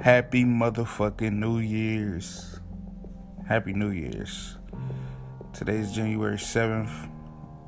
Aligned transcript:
Happy 0.00 0.46
motherfucking 0.46 1.34
New 1.34 1.58
Year's. 1.58 2.58
Happy 3.46 3.74
New 3.74 3.90
Year's. 3.90 4.56
Today's 5.52 5.92
January 5.92 6.38
7th. 6.38 7.10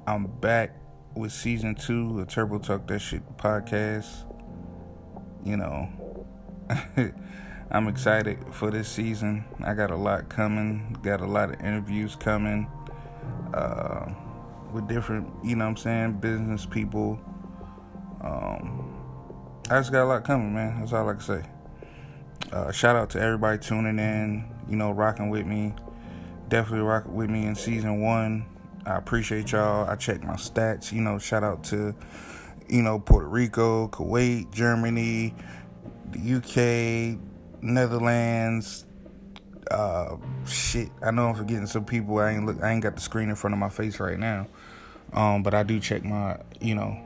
I'm 0.07 0.29
back 0.41 0.75
with 1.15 1.31
season 1.31 1.75
two 1.75 2.19
of 2.19 2.29
Turbo 2.29 2.59
Talk 2.59 2.87
That 2.87 3.01
Shit 3.01 3.37
podcast. 3.37 4.25
You 5.45 5.59
know, 5.59 5.91
I'm 7.71 7.87
excited 7.89 8.39
for 8.51 8.71
this 8.71 8.89
season. 8.89 9.45
I 9.63 9.75
got 9.75 9.91
a 9.91 9.97
lot 9.97 10.31
coming, 10.31 10.97
got 11.03 11.21
a 11.21 11.27
lot 11.27 11.51
of 11.51 11.61
interviews 11.61 12.17
coming 12.17 12.67
uh, 13.53 14.11
with 14.73 14.89
different, 14.89 15.29
you 15.45 15.55
know 15.55 15.67
I'm 15.67 15.77
saying, 15.77 16.15
business 16.15 16.65
people. 16.65 17.21
Um, 18.23 18.89
I 19.69 19.81
just 19.81 19.93
got 19.93 20.05
a 20.05 20.07
lot 20.07 20.25
coming, 20.25 20.55
man. 20.55 20.81
That's 20.81 20.95
all 20.95 21.07
I 21.07 21.13
can 21.13 21.21
say. 21.21 21.43
Uh, 22.53 22.71
shout 22.71 22.97
out 22.97 23.09
to 23.09 23.19
everybody 23.19 23.57
tuning 23.57 23.99
in, 23.99 24.45
you 24.69 24.77
know, 24.77 24.91
rocking 24.91 25.31
with 25.31 25.47
me. 25.47 25.75
Definitely 26.51 26.85
rocking 26.87 27.15
with 27.15 27.31
me 27.31 27.47
in 27.47 27.55
season 27.55 28.03
one. 28.03 28.45
I 28.85 28.97
appreciate 28.97 29.53
y'all. 29.53 29.89
I 29.89 29.97
check 29.97 30.23
my 30.23 30.35
stats, 30.35 30.93
you 30.93 31.01
know, 31.01 31.19
shout 31.19 31.43
out 31.43 31.65
to, 31.65 31.95
you 32.69 32.83
know, 32.83 32.99
Puerto 32.99 33.27
Rico, 33.27 33.89
Kuwait, 33.89 34.53
Germany, 34.53 35.35
the 36.11 36.35
UK, 36.35 37.19
Netherlands. 37.63 38.85
Uh, 39.71 40.17
shit, 40.47 40.91
I 41.03 41.11
know 41.11 41.29
I'm 41.29 41.35
forgetting 41.35 41.67
some 41.67 41.87
people. 41.87 42.19
I 42.19 42.33
ain't 42.33 42.45
look. 42.45 42.63
I 42.63 42.73
ain't 42.73 42.83
got 42.83 42.97
the 42.97 43.01
screen 43.01 43.31
in 43.31 43.35
front 43.35 43.55
of 43.55 43.61
my 43.61 43.71
face 43.71 43.99
right 43.99 44.19
now. 44.19 44.47
Um, 45.15 45.43
but 45.43 45.55
I 45.55 45.63
do 45.63 45.81
check 45.81 46.05
my, 46.05 46.39
you 46.61 46.75
know, 46.75 46.99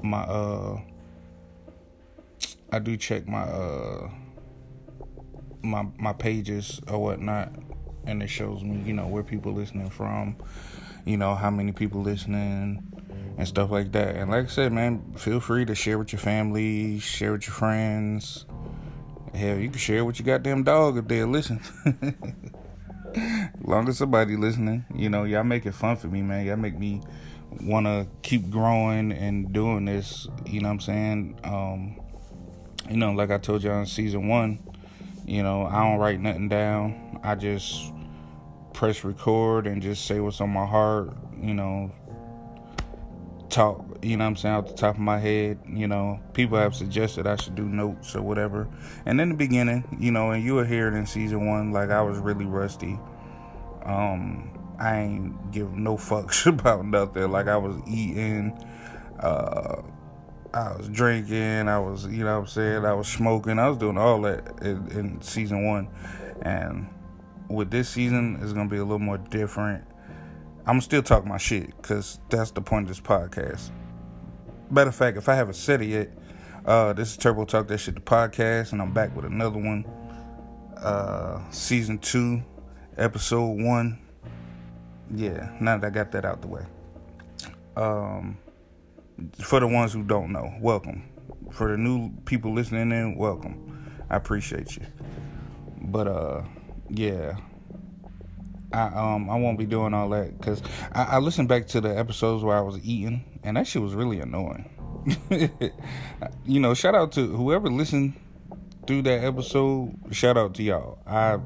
my 0.00 0.20
uh, 0.20 0.80
I 2.70 2.78
do 2.78 2.96
check 2.96 3.26
my 3.26 3.42
uh 3.42 4.10
my 5.62 5.86
my 5.98 6.12
pages 6.12 6.80
or 6.88 6.98
whatnot, 6.98 7.52
and 8.06 8.22
it 8.22 8.28
shows 8.28 8.62
me, 8.62 8.82
you 8.84 8.92
know, 8.92 9.06
where 9.06 9.22
people 9.22 9.52
listening 9.52 9.90
from, 9.90 10.36
you 11.04 11.16
know, 11.16 11.34
how 11.34 11.50
many 11.50 11.72
people 11.72 12.02
listening 12.02 12.82
and 13.36 13.46
stuff 13.46 13.70
like 13.70 13.92
that. 13.92 14.16
And 14.16 14.30
like 14.30 14.44
I 14.44 14.48
said, 14.48 14.72
man, 14.72 15.14
feel 15.16 15.40
free 15.40 15.64
to 15.66 15.74
share 15.74 15.98
with 15.98 16.12
your 16.12 16.20
family, 16.20 16.98
share 17.00 17.32
with 17.32 17.46
your 17.46 17.54
friends. 17.54 18.46
Hell, 19.34 19.58
you 19.58 19.68
can 19.68 19.78
share 19.78 20.04
with 20.04 20.18
your 20.18 20.26
goddamn 20.26 20.62
dog 20.62 20.96
if 20.96 21.06
they'll 21.08 21.26
listen. 21.26 21.60
long 23.62 23.88
as 23.88 23.98
somebody 23.98 24.36
listening, 24.36 24.84
you 24.94 25.08
know, 25.08 25.24
y'all 25.24 25.44
make 25.44 25.66
it 25.66 25.74
fun 25.74 25.96
for 25.96 26.08
me, 26.08 26.22
man. 26.22 26.46
Y'all 26.46 26.56
make 26.56 26.78
me 26.78 27.02
want 27.62 27.86
to 27.86 28.06
keep 28.22 28.50
growing 28.50 29.12
and 29.12 29.52
doing 29.52 29.84
this. 29.84 30.28
You 30.46 30.60
know 30.60 30.68
what 30.68 30.74
I'm 30.74 30.80
saying? 30.80 31.40
Um, 31.44 32.00
you 32.88 32.96
know, 32.96 33.12
like 33.12 33.30
I 33.30 33.38
told 33.38 33.62
y'all 33.62 33.80
in 33.80 33.86
season 33.86 34.28
one, 34.28 34.58
you 35.26 35.42
know, 35.42 35.66
I 35.66 35.82
don't 35.82 35.98
write 35.98 36.20
nothing 36.20 36.48
down. 36.48 37.20
I 37.22 37.34
just 37.34 37.92
press 38.72 39.02
record 39.04 39.66
and 39.66 39.82
just 39.82 40.06
say 40.06 40.20
what's 40.20 40.40
on 40.40 40.50
my 40.50 40.64
heart, 40.64 41.16
you 41.40 41.52
know, 41.52 41.90
talk, 43.48 43.84
you 44.02 44.16
know 44.16 44.24
I'm 44.24 44.36
saying, 44.36 44.54
out 44.54 44.68
the 44.68 44.74
top 44.74 44.94
of 44.94 45.00
my 45.00 45.18
head. 45.18 45.58
You 45.66 45.88
know, 45.88 46.20
people 46.32 46.58
have 46.58 46.74
suggested 46.76 47.26
I 47.26 47.36
should 47.36 47.56
do 47.56 47.64
notes 47.64 48.14
or 48.14 48.22
whatever. 48.22 48.68
And 49.04 49.20
in 49.20 49.30
the 49.30 49.34
beginning, 49.34 49.96
you 49.98 50.12
know, 50.12 50.30
and 50.30 50.44
you 50.44 50.54
were 50.54 50.64
hear 50.64 50.88
it 50.88 50.94
in 50.94 51.06
season 51.06 51.46
one, 51.46 51.72
like 51.72 51.90
I 51.90 52.02
was 52.02 52.18
really 52.18 52.46
rusty. 52.46 52.98
Um, 53.84 54.50
I 54.78 54.98
ain't 54.98 55.50
give 55.50 55.72
no 55.72 55.96
fucks 55.96 56.46
about 56.46 56.86
nothing. 56.86 57.30
Like 57.32 57.48
I 57.48 57.56
was 57.56 57.76
eating, 57.88 58.56
uh, 59.18 59.82
I 60.56 60.74
was 60.74 60.88
drinking, 60.88 61.68
I 61.68 61.78
was, 61.78 62.06
you 62.06 62.24
know 62.24 62.38
I'm 62.38 62.46
saying, 62.46 62.86
I 62.86 62.94
was 62.94 63.06
smoking, 63.06 63.58
I 63.58 63.68
was 63.68 63.76
doing 63.76 63.98
all 63.98 64.22
that 64.22 64.62
in, 64.62 64.90
in 64.90 65.20
season 65.20 65.66
one. 65.66 65.88
And 66.40 66.88
with 67.50 67.70
this 67.70 67.90
season, 67.90 68.38
it's 68.40 68.54
going 68.54 68.66
to 68.66 68.70
be 68.70 68.78
a 68.78 68.82
little 68.82 68.98
more 68.98 69.18
different. 69.18 69.84
I'm 70.66 70.80
still 70.80 71.02
talking 71.02 71.28
my 71.28 71.36
shit 71.36 71.76
because 71.76 72.20
that's 72.30 72.52
the 72.52 72.62
point 72.62 72.84
of 72.84 72.88
this 72.88 73.00
podcast. 73.00 73.70
Matter 74.70 74.88
of 74.88 74.96
fact, 74.96 75.18
if 75.18 75.28
I 75.28 75.34
haven't 75.34 75.54
said 75.54 75.82
it 75.82 75.88
yet, 75.88 76.18
uh, 76.64 76.94
this 76.94 77.10
is 77.10 77.16
Turbo 77.18 77.44
Talk 77.44 77.68
That 77.68 77.76
Shit, 77.76 77.94
the 77.94 78.00
podcast, 78.00 78.72
and 78.72 78.80
I'm 78.80 78.94
back 78.94 79.14
with 79.14 79.26
another 79.26 79.58
one. 79.58 79.84
Uh, 80.78 81.38
season 81.50 81.98
two, 81.98 82.42
episode 82.96 83.60
one. 83.60 83.98
Yeah, 85.14 85.54
now 85.60 85.76
that 85.76 85.86
I 85.86 85.90
got 85.90 86.12
that 86.12 86.24
out 86.24 86.40
the 86.40 86.48
way. 86.48 86.64
Um, 87.76 88.38
for 89.40 89.60
the 89.60 89.66
ones 89.66 89.92
who 89.92 90.02
don't 90.02 90.32
know, 90.32 90.52
welcome. 90.60 91.08
For 91.52 91.70
the 91.70 91.76
new 91.76 92.10
people 92.24 92.52
listening 92.52 92.92
in, 92.92 93.16
welcome. 93.16 93.94
I 94.10 94.16
appreciate 94.16 94.76
you. 94.76 94.86
But 95.80 96.08
uh, 96.08 96.42
yeah, 96.88 97.36
I 98.72 98.86
um 98.86 99.30
I 99.30 99.36
won't 99.36 99.58
be 99.58 99.66
doing 99.66 99.94
all 99.94 100.08
that 100.10 100.38
because 100.38 100.62
I, 100.92 101.04
I 101.04 101.18
listened 101.18 101.48
back 101.48 101.66
to 101.68 101.80
the 101.80 101.96
episodes 101.96 102.42
where 102.44 102.56
I 102.56 102.60
was 102.60 102.78
eating, 102.84 103.40
and 103.42 103.56
that 103.56 103.66
shit 103.66 103.82
was 103.82 103.94
really 103.94 104.20
annoying. 104.20 104.70
you 106.44 106.60
know, 106.60 106.74
shout 106.74 106.94
out 106.94 107.12
to 107.12 107.26
whoever 107.26 107.70
listened 107.70 108.14
through 108.86 109.02
that 109.02 109.24
episode. 109.24 109.96
Shout 110.10 110.36
out 110.36 110.54
to 110.54 110.62
y'all. 110.62 110.98
I 111.06 111.38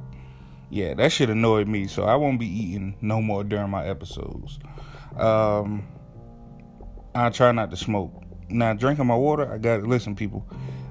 yeah, 0.71 0.95
that 0.95 1.13
shit 1.13 1.31
annoyed 1.31 1.69
me, 1.69 1.87
so 1.87 2.05
I 2.05 2.17
won't 2.17 2.41
be 2.41 2.47
eating 2.47 2.97
no 3.01 3.21
more 3.21 3.45
during 3.45 3.71
my 3.71 3.87
episodes. 3.87 4.59
Um 5.17 5.87
I 7.15 7.31
try 7.31 7.53
not 7.53 7.71
to 7.71 7.77
smoke. 7.77 8.13
Now, 8.49 8.73
drinking 8.73 9.07
my 9.07 9.17
water, 9.17 9.53
I 9.53 9.59
got 9.59 9.79
to 9.79 9.87
listen, 9.87 10.15
people. 10.15 10.47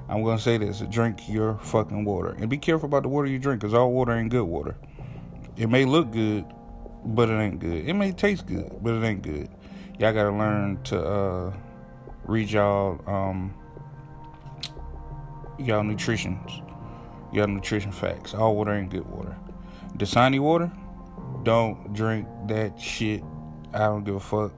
I'm 0.09 0.23
gonna 0.23 0.39
say 0.39 0.57
this: 0.57 0.79
drink 0.89 1.29
your 1.29 1.57
fucking 1.59 2.03
water, 2.03 2.35
and 2.39 2.49
be 2.49 2.57
careful 2.57 2.87
about 2.87 3.03
the 3.03 3.09
water 3.09 3.27
you 3.27 3.37
drink, 3.37 3.61
cause 3.61 3.73
all 3.73 3.91
water 3.91 4.13
ain't 4.13 4.29
good 4.29 4.43
water. 4.43 4.75
It 5.55 5.69
may 5.69 5.85
look 5.85 6.11
good, 6.11 6.45
but 7.05 7.29
it 7.29 7.33
ain't 7.33 7.59
good. 7.59 7.87
It 7.87 7.93
may 7.93 8.11
taste 8.11 8.47
good, 8.47 8.71
but 8.81 8.95
it 8.95 9.03
ain't 9.03 9.21
good. 9.21 9.49
Y'all 9.99 10.13
gotta 10.13 10.31
learn 10.31 10.81
to 10.85 10.99
uh, 10.99 11.53
read 12.23 12.49
y'all 12.49 12.99
um, 13.07 13.53
y'all 15.59 15.83
nutritions, 15.83 16.61
y'all 17.31 17.47
nutrition 17.47 17.91
facts. 17.91 18.33
All 18.33 18.55
water 18.55 18.73
ain't 18.73 18.89
good 18.89 19.05
water. 19.05 19.37
Dasani 19.95 20.39
water, 20.39 20.71
don't 21.43 21.93
drink 21.93 22.27
that 22.47 22.79
shit. 22.81 23.23
I 23.73 23.79
don't 23.79 24.03
give 24.03 24.15
a 24.15 24.19
fuck 24.19 24.53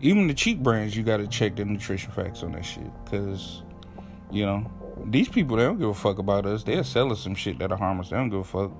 even 0.00 0.26
the 0.26 0.34
cheap 0.34 0.60
brands, 0.60 0.96
you 0.96 1.02
gotta 1.02 1.26
check 1.26 1.56
the 1.56 1.64
nutrition 1.64 2.10
facts 2.12 2.42
on 2.42 2.52
that 2.52 2.64
shit. 2.64 2.90
Cause, 3.06 3.62
you 4.30 4.44
know, 4.46 4.70
these 5.06 5.28
people 5.28 5.56
they 5.56 5.64
don't 5.64 5.78
give 5.78 5.88
a 5.88 5.94
fuck 5.94 6.18
about 6.18 6.46
us. 6.46 6.62
They'll 6.64 6.84
sell 6.84 7.12
us 7.12 7.20
some 7.20 7.34
shit 7.34 7.58
that'll 7.58 7.76
harm 7.76 8.00
us. 8.00 8.10
They 8.10 8.16
don't 8.16 8.30
give 8.30 8.40
a 8.40 8.44
fuck. 8.44 8.72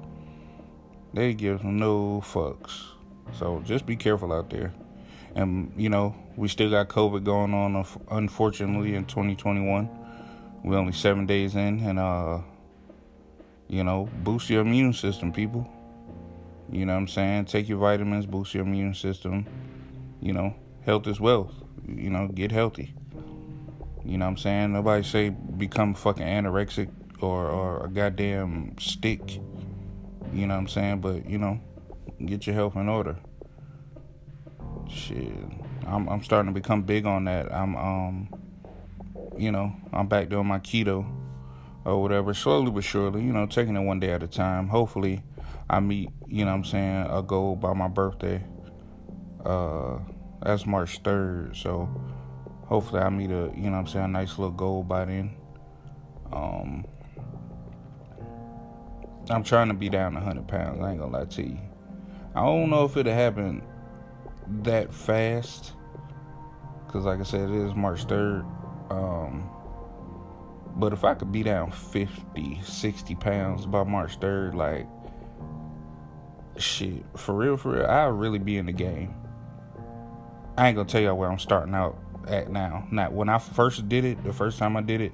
They 1.14 1.34
give 1.34 1.64
no 1.64 2.22
fucks. 2.24 2.82
So 3.32 3.62
just 3.64 3.86
be 3.86 3.96
careful 3.96 4.32
out 4.32 4.50
there. 4.50 4.72
And 5.34 5.72
you 5.76 5.88
know, 5.88 6.14
we 6.36 6.48
still 6.48 6.70
got 6.70 6.88
COVID 6.88 7.24
going 7.24 7.54
on. 7.54 7.84
Unfortunately, 8.10 8.94
in 8.94 9.04
2021, 9.04 9.88
we're 10.64 10.76
only 10.76 10.92
seven 10.92 11.26
days 11.26 11.54
in, 11.54 11.80
and 11.80 11.98
uh, 11.98 12.40
you 13.68 13.84
know, 13.84 14.08
boost 14.22 14.50
your 14.50 14.62
immune 14.62 14.92
system, 14.92 15.32
people. 15.32 15.68
You 16.70 16.86
know 16.86 16.94
what 16.94 17.00
I'm 17.00 17.08
saying? 17.08 17.46
Take 17.46 17.68
your 17.68 17.78
vitamins, 17.78 18.26
boost 18.26 18.54
your 18.54 18.64
immune 18.64 18.94
system. 18.94 19.46
You 20.20 20.32
know, 20.32 20.54
health 20.88 21.06
is 21.06 21.20
wealth. 21.20 21.52
You 21.86 22.08
know, 22.08 22.28
get 22.28 22.50
healthy. 22.50 22.94
You 24.06 24.16
know 24.16 24.24
what 24.24 24.30
I'm 24.30 24.36
saying? 24.38 24.72
Nobody 24.72 25.02
say 25.02 25.28
become 25.28 25.92
fucking 25.92 26.26
anorexic 26.26 26.88
or, 27.20 27.46
or 27.46 27.84
a 27.84 27.90
goddamn 27.90 28.74
stick. 28.78 29.34
You 30.32 30.46
know 30.46 30.54
what 30.54 30.60
I'm 30.60 30.68
saying? 30.68 31.02
But, 31.02 31.28
you 31.28 31.36
know, 31.36 31.60
get 32.24 32.46
your 32.46 32.54
health 32.54 32.74
in 32.74 32.88
order. 32.88 33.16
Shit. 34.88 35.34
I'm 35.86 36.08
I'm 36.08 36.22
starting 36.22 36.54
to 36.54 36.58
become 36.58 36.82
big 36.82 37.04
on 37.04 37.24
that. 37.24 37.52
I'm 37.52 37.76
um 37.76 38.28
you 39.36 39.52
know, 39.52 39.74
I'm 39.92 40.06
back 40.06 40.30
doing 40.30 40.46
my 40.46 40.58
keto 40.58 41.06
or 41.84 42.00
whatever, 42.00 42.32
slowly 42.32 42.70
but 42.70 42.84
surely, 42.84 43.22
you 43.22 43.32
know, 43.32 43.44
taking 43.46 43.76
it 43.76 43.80
one 43.80 44.00
day 44.00 44.10
at 44.10 44.22
a 44.22 44.26
time. 44.26 44.68
Hopefully 44.68 45.22
I 45.68 45.80
meet, 45.80 46.08
you 46.26 46.46
know 46.46 46.52
what 46.52 46.58
I'm 46.58 46.64
saying, 46.64 47.06
a 47.10 47.22
goal 47.22 47.56
by 47.56 47.74
my 47.74 47.88
birthday. 47.88 48.42
Uh 49.44 49.98
that's 50.42 50.66
March 50.66 51.02
3rd, 51.02 51.56
so 51.56 51.88
hopefully 52.66 53.00
I 53.00 53.08
meet 53.08 53.30
a, 53.30 53.52
you 53.56 53.70
know 53.70 53.78
I'm 53.78 53.86
saying, 53.86 54.04
a 54.04 54.08
nice 54.08 54.38
little 54.38 54.50
goal 54.50 54.82
by 54.82 55.04
then. 55.04 55.34
Um, 56.32 56.84
I'm 59.30 59.42
trying 59.42 59.68
to 59.68 59.74
be 59.74 59.88
down 59.88 60.14
100 60.14 60.46
pounds, 60.46 60.80
I 60.80 60.90
ain't 60.90 61.00
gonna 61.00 61.12
lie 61.12 61.24
to 61.24 61.42
you. 61.42 61.58
I 62.34 62.44
don't 62.44 62.70
know 62.70 62.84
if 62.84 62.96
it'll 62.96 63.12
happen 63.12 63.62
that 64.62 64.92
fast, 64.92 65.72
because 66.86 67.04
like 67.04 67.20
I 67.20 67.24
said, 67.24 67.50
it 67.50 67.54
is 67.54 67.74
March 67.74 68.06
3rd. 68.06 68.44
Um, 68.90 69.50
but 70.76 70.92
if 70.92 71.04
I 71.04 71.14
could 71.14 71.32
be 71.32 71.42
down 71.42 71.72
50, 71.72 72.60
60 72.62 73.14
pounds 73.16 73.66
by 73.66 73.82
March 73.82 74.20
3rd, 74.20 74.54
like, 74.54 74.86
shit, 76.56 77.04
for 77.16 77.34
real, 77.34 77.56
for 77.56 77.72
real, 77.72 77.86
I'll 77.86 78.10
really 78.10 78.38
be 78.38 78.58
in 78.58 78.66
the 78.66 78.72
game. 78.72 79.14
I 80.58 80.66
ain't 80.66 80.74
gonna 80.74 80.88
tell 80.88 81.00
y'all 81.00 81.16
where 81.16 81.30
I'm 81.30 81.38
starting 81.38 81.72
out 81.72 81.96
at 82.26 82.50
now. 82.50 82.88
Now, 82.90 83.10
when 83.10 83.28
I 83.28 83.38
first 83.38 83.88
did 83.88 84.04
it, 84.04 84.24
the 84.24 84.32
first 84.32 84.58
time 84.58 84.76
I 84.76 84.80
did 84.80 85.00
it, 85.00 85.12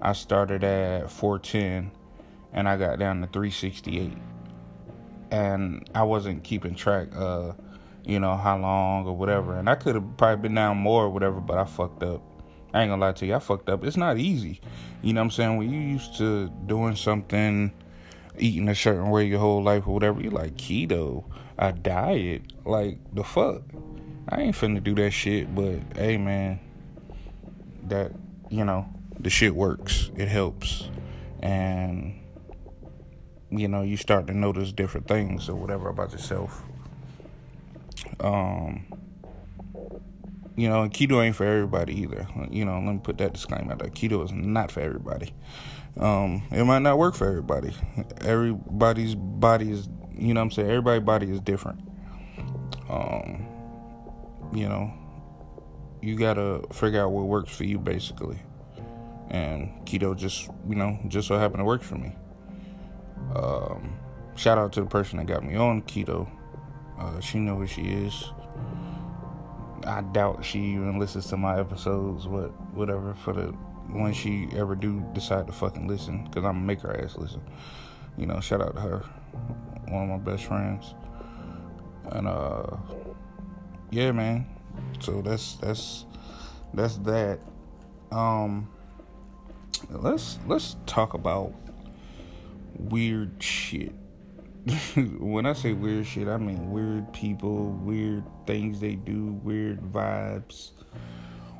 I 0.00 0.14
started 0.14 0.64
at 0.64 1.10
410, 1.10 1.90
and 2.54 2.66
I 2.66 2.78
got 2.78 2.98
down 2.98 3.20
to 3.20 3.26
368. 3.26 4.16
And 5.30 5.90
I 5.94 6.04
wasn't 6.04 6.42
keeping 6.42 6.74
track 6.74 7.08
of, 7.14 7.54
you 8.02 8.18
know, 8.18 8.34
how 8.34 8.56
long 8.56 9.06
or 9.06 9.14
whatever. 9.14 9.58
And 9.58 9.68
I 9.68 9.74
could 9.74 9.94
have 9.94 10.16
probably 10.16 10.40
been 10.40 10.54
down 10.54 10.78
more 10.78 11.04
or 11.04 11.10
whatever, 11.10 11.38
but 11.38 11.58
I 11.58 11.66
fucked 11.66 12.02
up. 12.02 12.22
I 12.72 12.80
ain't 12.80 12.90
gonna 12.90 13.02
lie 13.02 13.12
to 13.12 13.26
you, 13.26 13.34
I 13.34 13.40
fucked 13.40 13.68
up. 13.68 13.84
It's 13.84 13.98
not 13.98 14.16
easy. 14.16 14.58
You 15.02 15.12
know 15.12 15.20
what 15.20 15.26
I'm 15.26 15.30
saying? 15.32 15.58
When 15.58 15.70
you 15.70 15.80
used 15.80 16.16
to 16.16 16.48
doing 16.64 16.96
something, 16.96 17.74
eating 18.38 18.70
a 18.70 18.74
certain 18.74 19.10
way 19.10 19.26
your 19.26 19.40
whole 19.40 19.62
life 19.62 19.86
or 19.86 19.92
whatever, 19.92 20.22
you 20.22 20.30
like 20.30 20.54
keto, 20.54 21.24
a 21.58 21.72
diet. 21.72 22.44
Like 22.64 23.00
the 23.12 23.22
fuck. 23.22 23.64
I 24.28 24.42
ain't 24.42 24.54
finna 24.54 24.82
do 24.82 24.94
that 24.96 25.10
shit, 25.12 25.54
but 25.54 25.80
hey 25.96 26.18
man, 26.18 26.60
that 27.84 28.12
you 28.50 28.64
know, 28.64 28.86
the 29.18 29.30
shit 29.30 29.54
works. 29.54 30.10
It 30.16 30.28
helps. 30.28 30.90
And 31.40 32.20
you 33.50 33.68
know, 33.68 33.82
you 33.82 33.96
start 33.96 34.26
to 34.26 34.34
notice 34.34 34.72
different 34.72 35.08
things 35.08 35.48
or 35.48 35.54
whatever 35.54 35.88
about 35.88 36.12
yourself. 36.12 36.62
Um 38.20 38.84
you 40.56 40.68
know, 40.68 40.88
keto 40.88 41.24
ain't 41.24 41.36
for 41.36 41.46
everybody 41.46 41.94
either. 42.00 42.26
You 42.50 42.64
know, 42.64 42.74
let 42.74 42.92
me 42.92 43.00
put 43.00 43.18
that 43.18 43.32
disclaimer 43.32 43.72
out 43.72 43.78
there. 43.78 43.90
Keto 43.90 44.24
is 44.24 44.32
not 44.32 44.72
for 44.72 44.80
everybody. 44.80 45.32
Um, 45.96 46.42
it 46.50 46.64
might 46.64 46.80
not 46.80 46.98
work 46.98 47.14
for 47.14 47.28
everybody. 47.28 47.72
Everybody's 48.22 49.14
body 49.14 49.70
is, 49.70 49.88
you 50.16 50.34
know 50.34 50.40
I'm 50.40 50.50
saying? 50.50 50.68
Everybody's 50.68 51.04
body 51.04 51.30
is 51.30 51.40
different. 51.40 51.80
Um, 52.90 53.46
you 54.52 54.68
know, 54.68 54.92
you 56.00 56.16
gotta 56.16 56.62
figure 56.72 57.02
out 57.02 57.10
what 57.10 57.26
works 57.26 57.54
for 57.54 57.64
you 57.64 57.78
basically. 57.78 58.38
And 59.30 59.84
keto 59.84 60.16
just, 60.16 60.48
you 60.68 60.74
know, 60.74 60.98
just 61.08 61.28
so 61.28 61.38
happened 61.38 61.60
to 61.60 61.64
work 61.64 61.82
for 61.82 61.96
me. 61.96 62.14
Um, 63.34 63.98
shout 64.36 64.56
out 64.58 64.72
to 64.74 64.80
the 64.80 64.86
person 64.86 65.18
that 65.18 65.26
got 65.26 65.44
me 65.44 65.54
on 65.56 65.82
keto. 65.82 66.30
Uh, 66.98 67.20
she 67.20 67.38
know 67.38 67.56
who 67.56 67.66
she 67.66 67.82
is. 67.82 68.32
I 69.86 70.00
doubt 70.00 70.44
she 70.44 70.58
even 70.58 70.98
listens 70.98 71.26
to 71.28 71.36
my 71.36 71.60
episodes, 71.60 72.26
but 72.26 72.48
whatever. 72.74 73.14
For 73.14 73.32
the 73.32 73.46
when 73.90 74.12
she 74.12 74.48
ever 74.54 74.74
do 74.74 75.04
decide 75.12 75.46
to 75.46 75.52
fucking 75.52 75.86
listen, 75.86 76.24
because 76.24 76.44
I'm 76.44 76.54
gonna 76.54 76.66
make 76.66 76.80
her 76.80 77.00
ass 77.02 77.16
listen. 77.16 77.40
You 78.16 78.26
know, 78.26 78.40
shout 78.40 78.60
out 78.60 78.74
to 78.74 78.80
her, 78.80 78.98
one 79.88 80.10
of 80.10 80.20
my 80.20 80.32
best 80.32 80.44
friends, 80.44 80.94
and 82.10 82.26
uh, 82.26 82.76
yeah, 83.90 84.12
man. 84.12 84.46
So 85.00 85.22
that's 85.22 85.56
that's 85.56 86.04
that's 86.74 86.96
that. 86.98 87.40
Um, 88.10 88.68
let's 89.90 90.38
let's 90.46 90.76
talk 90.86 91.14
about 91.14 91.54
weird 92.76 93.42
shit. 93.42 93.92
when 95.18 95.46
I 95.46 95.52
say 95.54 95.72
weird 95.72 96.06
shit, 96.06 96.28
I 96.28 96.36
mean 96.36 96.70
weird 96.70 97.12
people, 97.12 97.70
weird 97.70 98.24
things 98.46 98.80
they 98.80 98.96
do, 98.96 99.32
weird 99.42 99.80
vibes, 99.80 100.72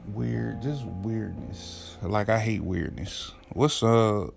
weird, 0.07 0.63
just 0.63 0.85
weirdness. 0.85 1.97
Like 2.03 2.29
I 2.29 2.39
hate 2.39 2.63
weirdness. 2.63 3.33
What's 3.51 3.83
uh, 3.83 4.29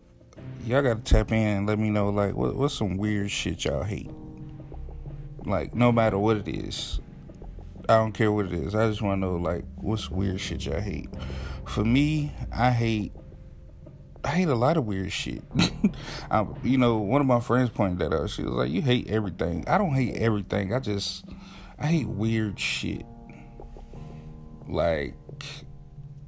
y'all 0.66 0.82
gotta 0.82 1.02
tap 1.02 1.32
in 1.32 1.38
and 1.38 1.68
let 1.68 1.80
me 1.80 1.90
know 1.90 2.10
like 2.10 2.36
what 2.36 2.56
what's 2.56 2.76
some 2.76 2.98
weird 2.98 3.32
shit 3.32 3.66
y'all 3.66 3.84
hate. 3.84 4.12
Like 5.46 5.74
no 5.74 5.92
matter 5.92 6.18
what 6.18 6.38
it 6.38 6.48
is, 6.48 7.00
I 7.90 7.98
don't 7.98 8.12
care 8.12 8.32
what 8.32 8.46
it 8.46 8.54
is. 8.54 8.76
I 8.76 8.88
just 8.88 9.02
want 9.02 9.22
to 9.22 9.28
know 9.28 9.36
like 9.36 9.64
what's 9.76 10.10
weird 10.10 10.40
shit 10.40 10.66
y'all 10.66 10.80
hate. 10.80 11.10
For 11.66 11.84
me, 11.84 12.32
I 12.52 12.72
hate 12.72 13.14
I 14.24 14.30
hate 14.30 14.50
a 14.50 14.56
lot 14.56 14.78
of 14.78 14.86
weird 14.86 15.12
shit. 15.12 15.44
I, 16.32 16.46
you 16.64 16.78
know, 16.78 16.98
one 16.98 17.22
of 17.22 17.28
my 17.28 17.40
friends 17.40 17.70
pointed 17.70 18.00
that 18.00 18.16
out. 18.16 18.30
She 18.30 18.44
was 18.44 18.54
like, 18.54 18.70
"You 18.70 18.82
hate 18.82 19.10
everything." 19.10 19.64
I 19.68 19.78
don't 19.78 19.96
hate 19.96 20.16
everything. 20.18 20.74
I 20.74 20.80
just 20.80 21.26
I 21.80 21.88
hate 21.88 22.08
weird 22.08 22.60
shit. 22.60 23.06
Like 24.68 25.16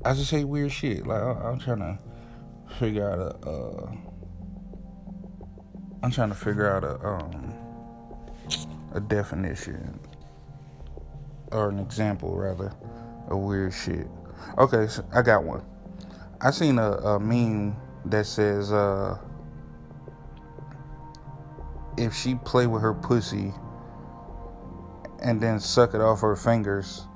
I 0.04 0.14
just 0.14 0.32
hate 0.32 0.46
weird 0.46 0.72
shit. 0.72 1.06
Like 1.06 1.22
I, 1.22 1.52
am 1.52 1.60
trying 1.60 1.80
to 1.80 2.00
figure 2.80 3.10
out 3.10 3.20
a. 3.20 3.50
Uh, 3.50 3.92
I'm 6.02 6.12
trying 6.12 6.30
to 6.30 6.36
figure 6.36 6.70
out 6.70 6.84
a 6.84 7.06
um 7.06 7.54
a 8.94 9.00
definition 9.00 10.00
or 11.54 11.70
an 11.70 11.80
example 11.80 12.36
rather 12.36 12.74
of 13.30 13.38
weird 13.38 13.74
shit. 13.74 14.08
Okay, 14.58 14.88
so 14.88 15.06
I 15.14 15.22
got 15.22 15.44
one. 15.44 15.64
I 16.42 16.52
seen 16.52 16.78
a, 16.78 16.92
a 16.92 17.20
meme 17.20 17.78
that 18.06 18.26
says 18.26 18.72
uh, 18.72 19.18
if 21.98 22.14
she 22.14 22.36
play 22.36 22.68
with 22.68 22.82
her 22.82 22.94
pussy 22.94 23.54
and 25.24 25.40
then 25.40 25.60
suck 25.60 25.94
it 25.94 26.02
off 26.02 26.22
her 26.22 26.36
fingers, 26.36 27.08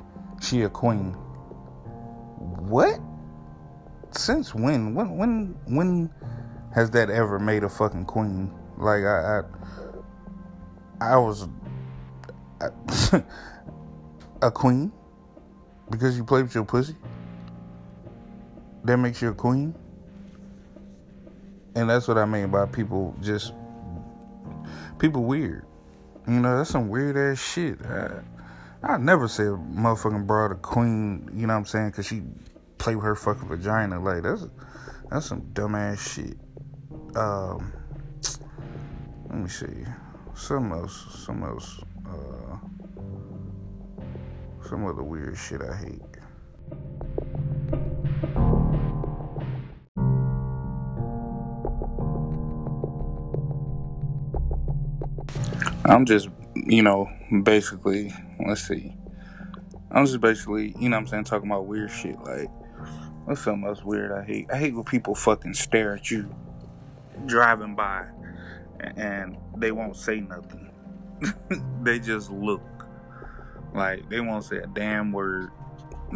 she 0.42 0.62
a 0.62 0.70
queen. 0.70 1.14
What? 2.38 3.00
Since 4.12 4.56
when? 4.56 4.96
When 4.96 5.18
when 5.18 5.58
when 5.66 6.14
has 6.74 6.90
that 6.92 7.10
ever 7.10 7.40
made 7.40 7.64
a 7.64 7.70
fucking 7.70 8.06
queen? 8.06 8.54
Like 8.78 9.04
I 9.04 9.42
I, 11.02 11.14
I 11.14 11.18
was 11.18 11.50
I, 12.62 12.70
a 14.42 14.52
queen 14.52 14.92
because 15.90 16.18
you 16.18 16.24
play 16.24 16.44
with 16.44 16.54
your 16.54 16.66
pussy. 16.66 16.96
That 18.84 18.98
makes 18.98 19.22
you 19.22 19.30
a 19.30 19.34
queen. 19.34 19.76
And 21.76 21.90
that's 21.90 22.08
what 22.08 22.18
I 22.18 22.26
mean 22.26 22.50
by 22.50 22.66
people 22.66 23.16
just 23.22 23.54
people 25.00 25.24
weird. 25.24 25.66
You 26.28 26.40
know, 26.40 26.58
that's 26.58 26.72
some 26.72 26.90
weird 26.90 27.16
ass 27.16 27.40
shit. 27.40 27.80
I, 27.86 28.22
I 28.84 28.98
never 28.98 29.28
say 29.28 29.44
a 29.44 29.58
motherfucking 29.58 30.28
broad 30.28 30.52
a 30.52 30.56
queen, 30.56 31.30
you 31.34 31.48
know 31.48 31.54
what 31.54 31.60
I'm 31.60 31.66
saying, 31.66 31.92
cause 31.92 32.06
she 32.06 32.24
play 32.78 32.96
with 32.96 33.06
her 33.06 33.16
fucking 33.16 33.48
vagina. 33.48 34.00
Like 34.00 34.24
that's 34.24 34.48
that's 35.10 35.26
some 35.28 35.42
dumbass 35.54 36.00
shit. 36.00 36.38
Um 37.16 37.74
let 39.30 39.40
me 39.40 39.50
see. 39.50 39.86
Some 40.34 40.72
else 40.72 41.24
some 41.26 41.44
else 41.44 41.80
uh 42.08 42.58
some 44.68 44.86
other 44.86 45.04
weird 45.04 45.38
shit 45.38 45.62
I 45.62 45.76
hate. 45.76 46.02
I'm 55.86 56.06
just, 56.06 56.28
you 56.56 56.84
know, 56.84 57.10
basically, 57.44 58.14
let's 58.46 58.68
see. 58.68 58.94
I'm 59.90 60.06
just 60.06 60.20
basically, 60.20 60.76
you 60.78 60.90
know 60.90 60.98
I'm 60.98 61.08
saying, 61.08 61.24
talking 61.24 61.50
about 61.50 61.66
weird 61.66 61.92
shit. 61.92 62.20
Like, 62.20 62.50
what's 63.26 63.42
something 63.42 63.68
else 63.68 63.84
weird 63.84 64.12
I 64.12 64.26
hate? 64.26 64.48
I 64.52 64.58
hate 64.58 64.76
when 64.76 64.84
people 64.84 65.16
fucking 65.16 65.54
stare 65.54 65.96
at 65.96 66.12
you 66.12 66.36
driving 67.26 67.76
by 67.76 68.06
and 68.80 69.38
they 69.56 69.72
won't 69.72 69.96
say 69.96 70.20
nothing. 70.20 70.72
they 71.82 72.00
just 72.00 72.30
look. 72.32 72.62
Like, 73.74 74.10
they 74.10 74.20
won't 74.22 74.44
say 74.44 74.58
a 74.58 74.68
damn 74.68 75.12
word. 75.12 75.52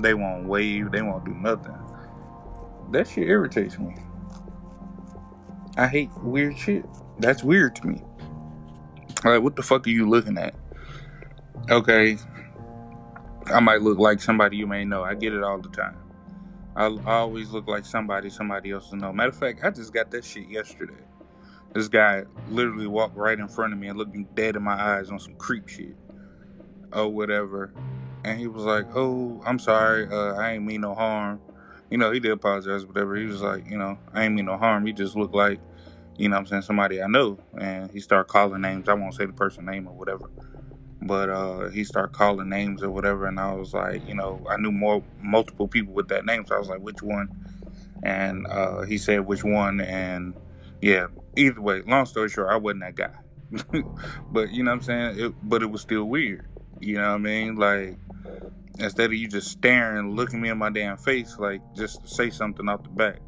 They 0.01 0.13
won't 0.13 0.48
wave. 0.48 0.91
They 0.91 1.01
won't 1.01 1.25
do 1.25 1.34
nothing. 1.34 1.75
That 2.91 3.08
shit 3.08 3.27
irritates 3.27 3.77
me. 3.77 3.96
I 5.77 5.88
hate 5.88 6.10
weird 6.22 6.58
shit. 6.58 6.86
That's 7.20 7.43
weird 7.43 7.75
to 7.77 7.88
me. 7.88 8.01
Like, 9.24 9.41
what 9.41 9.55
the 9.55 9.63
fuck 9.63 9.86
are 9.88 9.89
you 9.91 10.10
looking 10.10 10.38
at? 10.38 10.55
Okay, 11.70 12.17
I 13.48 13.60
might 13.60 13.81
look 13.81 14.00
like 14.00 14.22
somebody 14.22 14.58
you 14.58 14.67
may 14.67 14.84
know. 14.84 15.03
I 15.03 15.13
get 15.15 15.34
it 15.34 15.43
all 15.43 15.60
the 15.60 15.70
time. 15.70 15.98
I, 16.75 16.86
I 16.86 17.15
always 17.17 17.51
look 17.51 17.67
like 17.67 17.86
somebody 17.86 18.29
somebody 18.29 18.72
else 18.72 18.89
to 18.89 18.96
know. 18.96 19.13
Matter 19.13 19.29
of 19.29 19.38
fact, 19.38 19.63
I 19.63 19.70
just 19.70 19.93
got 19.93 20.10
that 20.12 20.25
shit 20.25 20.48
yesterday. 20.50 21.03
This 21.74 21.88
guy 21.88 22.24
literally 22.50 22.88
walked 22.88 23.15
right 23.15 23.38
in 23.38 23.48
front 23.48 23.74
of 23.74 23.79
me 23.79 23.88
and 23.88 23.98
looked 23.98 24.15
me 24.15 24.25
dead 24.34 24.55
in 24.55 24.63
my 24.63 24.74
eyes 24.74 25.10
on 25.12 25.20
some 25.20 25.36
creep 25.36 25.67
shit 25.67 25.96
or 26.93 27.10
whatever. 27.10 27.74
And 28.24 28.39
he 28.39 28.48
was 28.48 28.63
like, 28.63 28.86
"Oh, 28.95 29.41
I'm 29.45 29.60
sorry. 29.60 30.07
Uh, 30.07 30.36
I 30.36 30.53
ain't 30.53 30.65
mean 30.65 30.81
no 30.81 30.93
harm." 30.93 31.41
You 31.89 31.98
know, 31.98 32.12
he 32.12 32.19
did 32.19 32.31
apologize, 32.31 32.86
whatever. 32.86 33.15
He 33.15 33.25
was 33.25 33.41
like, 33.41 33.69
"You 33.69 33.77
know, 33.77 33.98
I 34.13 34.25
ain't 34.25 34.36
mean 34.36 34.45
no 34.45 34.57
harm. 34.57 34.86
He 34.86 34.93
just 34.93 35.15
looked 35.15 35.33
like 35.33 35.60
you 36.17 36.29
know 36.29 36.38
I'm 36.38 36.45
saying, 36.45 36.62
somebody 36.62 37.01
I 37.01 37.07
know. 37.07 37.39
And 37.57 37.89
he 37.91 38.00
started 38.00 38.29
calling 38.29 38.62
names. 38.62 38.88
I 38.88 38.93
won't 38.93 39.15
say 39.15 39.25
the 39.25 39.33
person 39.33 39.65
name 39.65 39.88
or 39.88 39.93
whatever. 39.93 40.29
But 41.01 41.29
uh, 41.29 41.69
he 41.69 41.83
started 41.83 42.13
calling 42.13 42.48
names 42.48 42.83
or 42.83 42.91
whatever. 42.91 43.25
And 43.25 43.39
I 43.39 43.53
was 43.55 43.74
like, 43.74 44.07
you 44.07 44.13
know, 44.13 44.45
I 44.48 44.57
knew 44.57 44.71
more 44.71 45.03
multiple 45.19 45.67
people 45.67 45.93
with 45.93 46.10
that 46.10 46.25
name. 46.25 46.45
So 46.45 46.55
I 46.55 46.60
was 46.60 46.69
like, 46.69 46.81
which 46.81 47.01
one? 47.01 47.29
And 48.03 48.45
uh, 48.45 48.81
he 48.81 49.00
said 49.00 49.21
which 49.21 49.43
one. 49.43 49.81
And 49.81 50.36
yeah, 50.79 51.07
either 51.36 51.60
way, 51.60 51.81
long 51.81 52.05
story 52.05 52.29
short, 52.29 52.50
I 52.51 52.57
wasn't 52.57 52.81
that 52.81 52.95
guy. 52.95 53.15
but 54.31 54.51
you 54.51 54.63
know 54.63 54.71
what 54.71 54.75
I'm 54.75 54.81
saying? 54.83 55.19
It, 55.19 55.33
but 55.41 55.63
it 55.63 55.71
was 55.71 55.81
still 55.81 56.03
weird. 56.05 56.45
You 56.82 56.96
know 56.96 57.10
what 57.10 57.16
I 57.16 57.18
mean? 57.20 57.56
Like, 57.56 57.98
instead 58.80 59.06
of 59.06 59.14
you 59.14 59.28
just 59.28 59.52
staring, 59.52 60.16
looking 60.16 60.42
me 60.42 60.50
in 60.50 60.58
my 60.58 60.70
damn 60.70 60.98
face, 60.98 61.38
like, 61.38 61.62
just 61.76 62.08
say 62.08 62.30
something 62.30 62.68
off 62.68 62.84
the 62.84 62.90
back. 62.90 63.20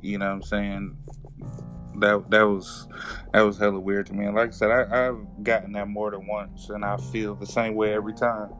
You 0.00 0.18
know 0.18 0.26
what 0.26 0.34
I'm 0.34 0.42
saying? 0.42 0.96
that 2.00 2.30
that 2.30 2.42
was 2.42 2.88
that 3.32 3.40
was 3.42 3.58
hella 3.58 3.78
weird 3.78 4.06
to 4.06 4.14
me. 4.14 4.26
And 4.26 4.34
like 4.34 4.48
I 4.48 4.52
said, 4.52 4.70
I, 4.70 5.08
I've 5.08 5.18
gotten 5.42 5.72
that 5.72 5.88
more 5.88 6.10
than 6.10 6.26
once, 6.26 6.68
and 6.70 6.84
I 6.84 6.96
feel 6.96 7.34
the 7.34 7.46
same 7.46 7.74
way 7.74 7.94
every 7.94 8.14
time. 8.14 8.50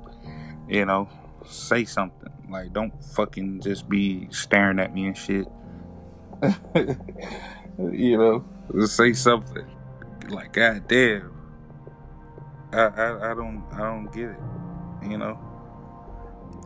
You 0.69 0.87
know, 0.87 1.09
say 1.47 1.85
something. 1.85 2.33
Like, 2.49 2.73
don't 2.73 2.93
fucking 3.15 3.61
just 3.61 3.89
be 3.89 4.29
staring 4.31 4.79
at 4.79 4.95
me 4.95 5.07
and 5.07 5.17
shit. 5.17 5.47
you 7.93 8.19
know, 8.19 8.45
say 8.87 9.13
something. 9.13 9.67
Like, 10.29 10.53
god 10.53 10.89
damn. 10.89 11.33
I, 12.75 12.87
I 12.89 13.33
I 13.33 13.35
don't 13.35 13.65
I 13.73 13.79
don't 13.81 14.13
get 14.13 14.31
it. 14.31 14.41
You 15.03 15.19
know. 15.19 15.39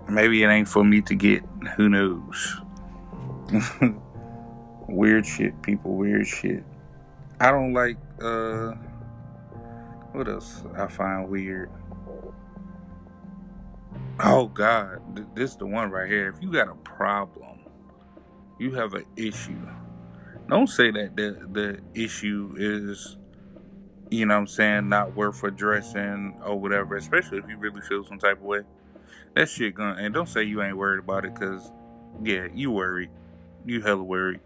Maybe 0.09 0.43
it 0.43 0.49
ain't 0.49 0.69
for 0.69 0.85
me 0.85 1.03
to 1.03 1.15
get. 1.17 1.45
Who 1.77 1.89
knows? 1.89 2.61
weird 4.89 5.27
shit, 5.27 5.61
people. 5.63 5.97
Weird 5.97 6.27
shit. 6.27 6.65
I 7.41 7.51
don't 7.53 7.75
like. 7.75 7.99
uh 8.23 8.73
What 10.13 10.29
else 10.29 10.65
I 10.77 10.89
find 10.89 11.31
weird? 11.31 11.71
Oh 14.21 14.49
God, 14.49 15.01
this 15.37 15.53
is 15.53 15.57
the 15.59 15.67
one 15.67 15.91
right 15.91 16.09
here. 16.11 16.29
If 16.29 16.43
you 16.43 16.53
got 16.53 16.69
a 16.69 16.75
problem, 16.77 17.61
you 18.59 18.75
have 18.75 18.95
an 18.95 19.07
issue. 19.17 19.69
Don't 20.49 20.69
say 20.69 20.93
that 20.93 21.17
the 21.17 21.49
the 21.53 21.81
issue 22.01 22.55
is, 22.59 23.18
you 24.11 24.27
know, 24.27 24.35
what 24.35 24.41
I'm 24.41 24.47
saying, 24.47 24.89
not 24.89 25.09
mm-hmm. 25.09 25.19
worth 25.19 25.43
addressing 25.45 26.41
or 26.45 26.59
whatever. 26.59 26.97
Especially 26.97 27.39
if 27.39 27.49
you 27.49 27.57
really 27.59 27.81
feel 27.83 28.05
some 28.05 28.19
type 28.19 28.39
of 28.39 28.45
way. 28.45 28.63
That 29.35 29.49
shit 29.49 29.75
gonna 29.75 30.01
and 30.01 30.13
don't 30.13 30.29
say 30.29 30.43
you 30.43 30.63
ain't 30.63 30.77
worried 30.77 31.01
about 31.01 31.25
it 31.25 31.35
because 31.35 31.71
yeah 32.23 32.49
you 32.53 32.71
worried. 32.71 33.11
You 33.65 33.83
hella 33.83 34.03
worried. 34.03 34.41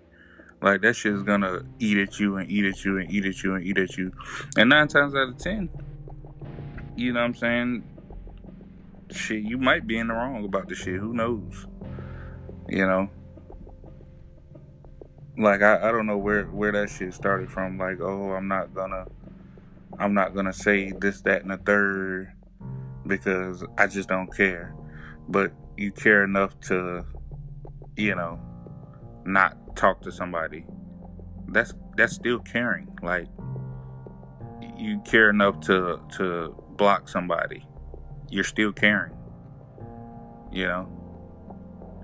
Like 0.60 0.82
that 0.82 0.94
shit 0.94 1.14
is 1.14 1.22
gonna 1.22 1.62
eat 1.78 1.98
at 1.98 2.20
you 2.20 2.36
and 2.36 2.50
eat 2.50 2.64
at 2.64 2.84
you 2.84 2.98
and 2.98 3.10
eat 3.10 3.24
at 3.24 3.42
you 3.42 3.54
and 3.54 3.64
eat 3.64 3.78
at 3.78 3.96
you. 3.96 4.12
And 4.56 4.68
nine 4.68 4.88
times 4.88 5.14
out 5.14 5.28
of 5.28 5.38
ten 5.38 5.70
you 6.94 7.10
know 7.10 7.20
what 7.20 7.26
i'm 7.26 7.34
saying 7.34 7.82
shit 9.10 9.42
you 9.42 9.58
might 9.58 9.86
be 9.86 9.98
in 9.98 10.08
the 10.08 10.14
wrong 10.14 10.44
about 10.44 10.68
the 10.68 10.74
shit. 10.74 10.98
Who 10.98 11.12
knows? 11.12 11.66
You 12.68 12.86
know? 12.86 13.10
Like 15.38 15.62
I, 15.62 15.88
I 15.88 15.92
don't 15.92 16.06
know 16.06 16.18
where 16.18 16.44
where 16.46 16.72
that 16.72 16.90
shit 16.90 17.14
started 17.14 17.50
from. 17.50 17.78
Like 17.78 18.00
oh 18.00 18.32
i'm 18.32 18.48
not 18.48 18.74
gonna 18.74 19.06
i'm 19.98 20.14
not 20.14 20.34
gonna 20.34 20.52
say 20.52 20.92
this 21.00 21.20
that 21.22 21.42
and 21.42 21.50
the 21.50 21.56
third 21.58 22.32
because 23.06 23.64
I 23.78 23.86
just 23.86 24.08
don't 24.08 24.34
care. 24.34 24.74
But 25.28 25.52
you 25.76 25.92
care 25.92 26.24
enough 26.24 26.58
to, 26.62 27.04
you 27.96 28.14
know, 28.14 28.40
not 29.24 29.76
talk 29.76 30.02
to 30.02 30.12
somebody. 30.12 30.64
That's 31.48 31.74
that's 31.96 32.14
still 32.14 32.38
caring. 32.38 32.88
Like 33.02 33.28
you 34.76 35.00
care 35.04 35.30
enough 35.30 35.60
to 35.62 36.00
to 36.16 36.54
block 36.76 37.08
somebody. 37.08 37.66
You're 38.30 38.44
still 38.44 38.72
caring. 38.72 39.14
You 40.50 40.66
know. 40.66 40.98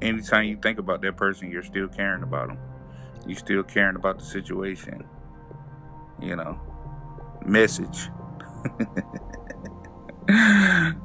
Anytime 0.00 0.44
you 0.44 0.56
think 0.62 0.78
about 0.78 1.02
that 1.02 1.16
person, 1.16 1.50
you're 1.50 1.64
still 1.64 1.88
caring 1.88 2.22
about 2.22 2.48
them. 2.48 2.58
You 3.26 3.34
still 3.34 3.64
caring 3.64 3.96
about 3.96 4.20
the 4.20 4.24
situation. 4.24 5.04
You 6.20 6.36
know. 6.36 6.60
Message. 7.48 8.10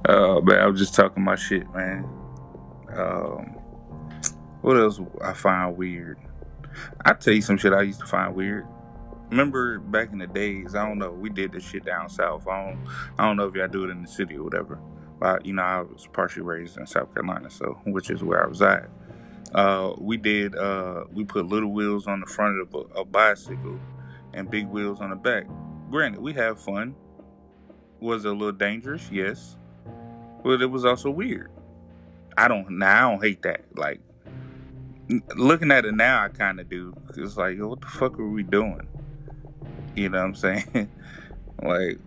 oh 0.10 0.42
man, 0.42 0.60
I 0.60 0.68
was 0.68 0.80
just 0.80 0.94
talking 0.94 1.24
my 1.24 1.36
shit, 1.36 1.74
man. 1.74 2.04
Um, 2.96 3.56
what 4.62 4.78
else 4.78 5.00
I 5.22 5.34
find 5.34 5.78
weird? 5.78 6.18
I 7.06 7.14
tell 7.14 7.34
you 7.34 7.42
some 7.42 7.58
shit 7.58 7.74
I 7.74 7.84
used 7.84 8.02
to 8.02 8.06
find 8.06 8.36
weird. 8.36 8.66
Remember 9.30 9.80
back 9.80 10.12
in 10.12 10.18
the 10.18 10.28
days, 10.28 10.76
I 10.76 10.86
don't 10.88 10.98
know, 10.98 11.12
we 11.12 11.30
did 11.30 11.54
this 11.54 11.64
shit 11.64 11.86
down 11.86 12.10
south. 12.10 12.48
I 12.48 12.66
don't, 12.66 12.88
I 13.18 13.26
don't 13.26 13.38
know 13.38 13.48
if 13.48 13.56
y'all 13.56 13.68
do 13.68 13.86
it 13.86 13.90
in 13.90 14.02
the 14.02 14.08
city 14.08 14.36
or 14.36 14.44
whatever. 14.44 14.80
But 15.20 15.46
you 15.46 15.54
know, 15.54 15.64
I 15.64 15.82
was 15.82 16.08
partially 16.12 16.44
raised 16.44 16.78
in 16.78 16.86
South 16.86 17.14
Carolina, 17.14 17.50
so 17.50 17.80
which 17.86 18.10
is 18.10 18.22
where 18.24 18.44
I 18.44 18.48
was 18.48 18.62
at. 18.62 18.90
Uh, 19.54 19.94
we 19.98 20.18
did, 20.18 20.56
uh, 20.56 21.06
we 21.14 21.24
put 21.24 21.46
little 21.46 21.72
wheels 21.72 22.08
on 22.08 22.20
the 22.20 22.26
front 22.26 22.60
of 22.62 22.74
a, 22.74 23.00
a 23.00 23.06
bicycle 23.06 23.80
and 24.34 24.50
big 24.50 24.68
wheels 24.68 25.00
on 25.00 25.12
the 25.12 25.16
back. 25.16 25.46
Granted, 25.94 26.22
we 26.22 26.34
have 26.34 26.60
fun 26.60 26.96
was 28.00 28.26
a 28.26 28.32
little 28.32 28.52
dangerous, 28.52 29.08
yes, 29.12 29.58
but 30.44 30.60
it 30.60 30.66
was 30.66 30.86
also 30.86 31.12
weird. 31.12 31.52
I 32.36 32.48
don't 32.48 32.80
now. 32.80 33.10
I 33.10 33.12
don't 33.12 33.24
hate 33.24 33.44
that. 33.44 33.62
Like 33.76 34.02
looking 35.36 35.70
at 35.70 35.86
it 35.86 35.94
now, 35.94 36.24
I 36.24 36.30
kind 36.30 36.60
of 36.60 36.68
do. 36.68 36.96
It's 37.16 37.38
like, 37.38 37.60
what 37.60 37.82
the 37.82 37.86
fuck 37.86 38.18
are 38.18 38.28
we 38.28 38.42
doing? 38.42 38.88
You 39.94 40.10
know 40.10 40.18
what 40.18 40.26
I'm 40.26 40.34
saying? 40.74 40.90
like, 41.62 42.00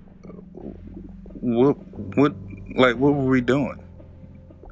what, 1.34 1.78
what, 2.16 2.34
like, 2.74 2.96
what 2.96 3.14
were 3.14 3.30
we 3.30 3.40
doing? 3.40 3.80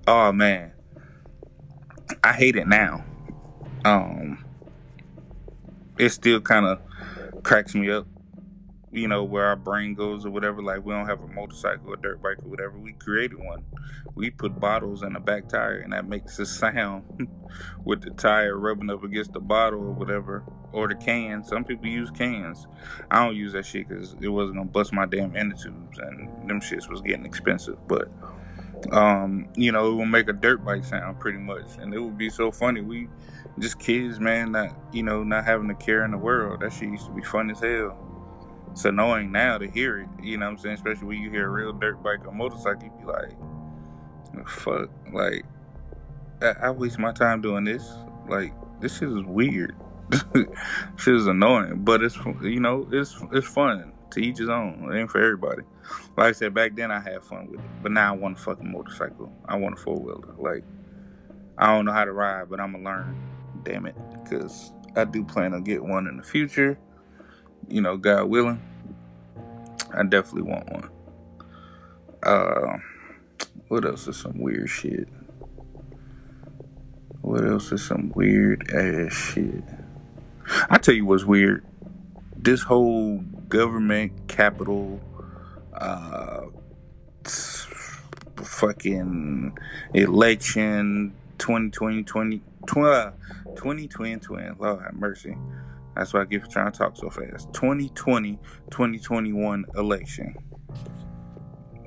Oh 0.09 0.33
man, 0.33 0.73
I 2.25 2.33
hate 2.33 2.57
it 2.57 2.67
now. 2.67 3.05
Um, 3.85 4.45
it 5.99 6.09
still 6.09 6.41
kind 6.41 6.67
of 6.67 6.81
cracks 7.45 7.77
me 7.77 7.93
up 7.93 8.09
you 8.95 9.09
know, 9.09 9.25
where 9.25 9.47
our 9.47 9.57
brain 9.57 9.95
goes 9.95 10.25
or 10.25 10.31
whatever. 10.31 10.63
Like 10.63 10.85
we 10.85 10.93
don't 10.93 11.07
have 11.07 11.21
a 11.21 11.27
motorcycle 11.27 11.93
or 11.93 11.97
dirt 11.97 12.23
bike 12.23 12.39
or 12.45 12.49
whatever. 12.49 12.79
We 12.79 12.93
created 12.93 13.39
one. 13.39 13.65
We 14.15 14.31
put 14.31 14.61
bottles 14.61 15.03
in 15.03 15.15
the 15.15 15.21
back 15.21 15.49
tire 15.49 15.79
and 15.79 15.93
that 15.93 16.09
makes 16.09 16.39
a 16.39 16.47
sound 16.47 17.29
with 17.85 18.03
the 18.03 18.11
tire 18.11 18.57
rubbing 18.57 18.91
up 18.91 19.03
against 19.03 19.33
the 19.33 19.41
bottle 19.41 19.81
or 19.81 19.93
whatever. 19.93 20.45
Or 20.73 20.89
the 20.89 20.95
can. 20.95 21.45
Some 21.45 21.65
people 21.65 21.87
use 21.87 22.11
cans. 22.11 22.67
I 23.11 23.25
don't 23.25 23.37
use 23.37 23.53
that 23.53 23.67
shit 23.67 23.89
because 23.89 24.17
it 24.21 24.29
wasn't 24.29 24.59
gonna 24.59 24.71
bust 24.71 24.93
my 24.93 25.07
damn 25.07 25.37
inner 25.37 25.55
tubes 25.55 25.99
and 25.99 26.49
them 26.49 26.61
shits 26.61 26.89
was 26.89 27.01
getting 27.01 27.27
expensive. 27.27 27.77
But 27.89 28.11
um, 28.93 29.49
you 29.57 29.73
know, 29.73 29.91
it 29.91 29.95
will 29.95 30.07
make 30.07 30.29
a 30.29 30.33
dirt 30.33 30.65
bike 30.65 30.85
sound 30.85 31.19
pretty 31.19 31.39
much. 31.39 31.67
And 31.79 31.93
it 31.95 32.01
would 32.01 32.19
be 32.19 32.31
so 32.31 32.51
funny. 32.53 32.81
We 32.81 33.09
just 33.59 33.79
kids, 33.79 34.19
man, 34.19 34.53
not 34.53 34.77
you 34.93 35.03
know, 35.03 35.23
not 35.23 35.45
having 35.45 35.71
a 35.71 35.75
care 35.75 36.05
in 36.05 36.13
the 36.13 36.19
world. 36.19 36.61
That 36.61 36.73
shit 36.73 36.89
used 36.89 37.07
to 37.07 37.13
be 37.13 37.23
fun 37.23 37.51
as 37.51 37.61
hell 37.61 38.14
it's 38.75 38.85
annoying 38.85 39.31
now 39.31 39.57
to 39.57 39.71
hear 39.71 40.01
it, 40.01 40.09
you 40.21 40.37
know 40.37 40.47
what 40.47 40.53
I'm 40.53 40.59
saying? 40.59 40.75
Especially 40.75 41.07
when 41.07 41.23
you 41.23 41.31
hear 41.31 41.47
a 41.47 41.49
real 41.49 41.73
dirt 41.73 42.03
bike 42.03 42.27
or 42.27 42.33
motorcycle, 42.33 42.83
you 42.83 42.91
be 42.99 43.05
like, 43.05 44.49
fuck, 44.49 44.91
like, 45.13 45.45
I, 46.43 46.67
I 46.67 46.71
waste 46.71 46.99
my 46.99 47.13
time 47.13 47.41
doing 47.41 47.63
this. 47.63 47.89
Like, 48.29 48.53
this 48.81 48.99
shit 48.99 49.11
is 49.11 49.23
weird. 49.23 49.77
shit 50.97 51.15
is 51.15 51.29
annoying, 51.29 51.85
but 51.85 52.03
it's, 52.03 52.17
you 52.43 52.59
know, 52.59 52.89
it's 52.91 53.17
it's 53.31 53.47
fun. 53.47 53.93
To 54.11 54.21
each 54.21 54.39
his 54.39 54.49
own. 54.49 54.91
It 54.93 55.01
ain't 55.01 55.11
for 55.11 55.23
everybody. 55.23 55.63
Like 56.17 56.29
I 56.29 56.33
said, 56.33 56.53
back 56.53 56.75
then 56.75 56.91
I 56.91 56.99
had 56.99 57.23
fun 57.23 57.47
with 57.47 57.61
it, 57.61 57.67
but 57.81 57.93
now 57.93 58.13
I 58.13 58.17
want 58.17 58.39
a 58.39 58.41
fucking 58.41 58.71
motorcycle. 58.71 59.33
I 59.45 59.57
want 59.57 59.79
a 59.79 59.81
four 59.81 59.97
wheeler. 59.97 60.35
Like, 60.37 60.65
I 61.59 61.69
don't 61.69 61.85
know 61.85 61.93
how 61.93 62.05
to 62.05 62.13
ride, 62.13 62.51
but 62.51 62.59
I'm 62.59 62.73
gonna 62.73 62.85
learn. 62.85 63.23
Damn 63.63 63.87
it, 63.87 63.95
because 64.13 64.73
I 64.97 65.05
do 65.05 65.25
plan 65.25 65.55
on 65.55 65.63
get 65.63 65.83
one 65.83 66.09
in 66.09 66.17
the 66.17 66.25
future 66.25 66.77
you 67.69 67.81
know, 67.81 67.97
God 67.97 68.27
willing, 68.27 68.61
I 69.93 70.03
definitely 70.05 70.51
want 70.51 70.71
one. 70.73 70.91
Uh, 72.23 72.79
what 73.69 73.85
else 73.85 74.09
is 74.09 74.17
some 74.17 74.39
weird 74.39 74.69
shit? 74.69 75.09
What 77.21 77.45
else 77.45 77.73
is 77.73 77.85
some 77.85 78.13
weird 78.15 78.71
ass 78.73 79.13
shit? 79.13 79.65
I 80.69 80.79
tell 80.79 80.95
you 80.95 81.07
what's 81.07 81.25
weird. 81.25 81.65
This 82.37 82.63
whole 82.63 83.19
government 83.49 84.29
capital, 84.29 85.01
uh, 85.73 86.43
fucking 88.37 89.57
election 89.95 91.15
2020, 91.39 92.05
20, 92.05 92.39
2020, 92.67 93.87
2020, 93.89 94.51
Lord 94.59 94.83
have 94.83 94.95
mercy. 94.95 95.37
That's 95.97 96.13
why 96.13 96.23
I 96.23 96.25
for 96.25 96.47
trying 96.51 96.73
to 96.73 96.79
talk 96.79 96.97
so 96.97 97.09
fast. 97.09 97.53
2020 97.53 98.39
2021 98.71 99.65
election. 99.77 100.35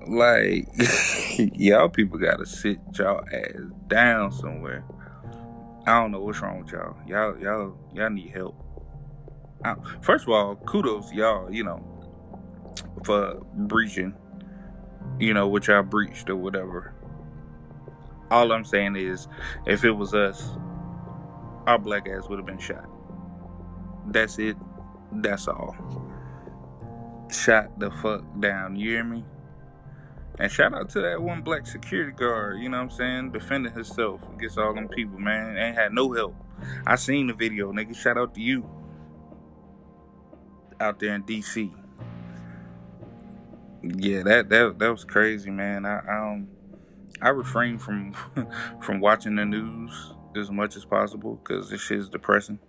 Like, 0.07 0.67
y'all 1.37 1.89
people 1.89 2.17
gotta 2.17 2.45
sit 2.45 2.79
y'all 2.97 3.23
ass 3.31 3.71
down 3.87 4.31
somewhere. 4.31 4.85
I 5.85 6.01
don't 6.01 6.11
know 6.11 6.21
what's 6.21 6.39
wrong 6.41 6.63
with 6.63 6.71
y'all. 6.71 6.95
Y'all, 7.05 7.37
y'all, 7.39 7.77
y'all 7.93 8.09
need 8.09 8.31
help. 8.31 8.55
I, 9.63 9.75
first 10.01 10.23
of 10.23 10.29
all, 10.29 10.55
kudos 10.55 11.11
y'all, 11.11 11.51
you 11.51 11.63
know, 11.63 11.83
for 13.03 13.41
breaching, 13.53 14.13
you 15.19 15.33
know, 15.33 15.47
what 15.47 15.67
y'all 15.67 15.83
breached 15.83 16.29
or 16.29 16.35
whatever. 16.37 16.93
All 18.31 18.51
I'm 18.51 18.65
saying 18.65 18.95
is, 18.95 19.27
if 19.65 19.83
it 19.83 19.91
was 19.91 20.13
us, 20.13 20.51
our 21.65 21.79
black 21.79 22.07
ass 22.07 22.29
would 22.29 22.39
have 22.39 22.45
been 22.45 22.59
shot. 22.59 22.89
That's 24.07 24.39
it. 24.39 24.57
That's 25.11 25.47
all. 25.47 25.75
Shot 27.31 27.79
the 27.79 27.91
fuck 27.91 28.23
down. 28.39 28.75
You 28.77 28.91
hear 28.91 29.03
me? 29.03 29.25
And 30.39 30.51
shout 30.51 30.73
out 30.73 30.89
to 30.91 31.01
that 31.01 31.21
one 31.21 31.41
black 31.41 31.67
security 31.67 32.11
guard, 32.11 32.59
you 32.59 32.69
know 32.69 32.77
what 32.77 32.91
I'm 32.91 32.97
saying? 32.97 33.31
Defending 33.31 33.73
himself 33.73 34.21
against 34.35 34.57
all 34.57 34.73
them 34.73 34.87
people, 34.87 35.19
man. 35.19 35.57
Ain't 35.57 35.77
had 35.77 35.93
no 35.93 36.13
help. 36.13 36.35
I 36.85 36.95
seen 36.95 37.27
the 37.27 37.33
video, 37.33 37.71
nigga. 37.71 37.95
Shout 37.95 38.17
out 38.17 38.35
to 38.35 38.41
you. 38.41 38.69
out 40.79 40.99
there 40.99 41.15
in 41.15 41.23
DC. 41.23 41.71
Yeah, 43.83 44.23
that 44.23 44.49
that 44.49 44.79
that 44.79 44.91
was 44.91 45.05
crazy, 45.05 45.49
man. 45.51 45.85
I 45.85 45.99
um 46.07 46.49
I 47.21 47.29
refrain 47.29 47.79
from 47.79 48.13
from 48.81 48.99
watching 48.99 49.35
the 49.35 49.45
news 49.45 50.13
as 50.35 50.51
much 50.51 50.75
as 50.75 50.85
possible 50.85 51.35
because 51.35 51.69
this 51.69 51.81
shit 51.81 51.99
is 51.99 52.09
depressing. 52.09 52.59